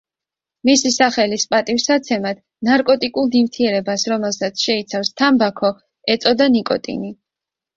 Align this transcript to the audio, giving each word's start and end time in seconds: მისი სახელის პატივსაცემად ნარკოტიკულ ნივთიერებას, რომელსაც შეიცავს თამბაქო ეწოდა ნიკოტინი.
მისი 0.67 0.91
სახელის 0.93 1.43
პატივსაცემად 1.51 2.39
ნარკოტიკულ 2.69 3.29
ნივთიერებას, 3.35 4.07
რომელსაც 4.15 4.65
შეიცავს 4.69 5.15
თამბაქო 5.23 5.73
ეწოდა 6.17 6.51
ნიკოტინი. 6.57 7.17